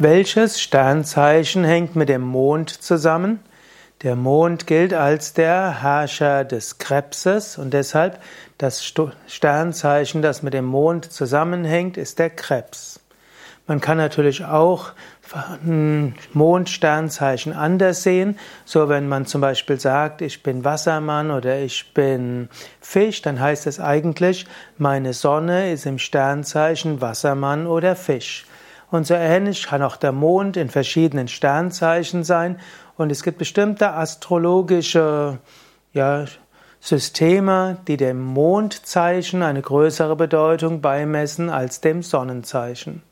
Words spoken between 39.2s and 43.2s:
eine größere Bedeutung beimessen als dem Sonnenzeichen.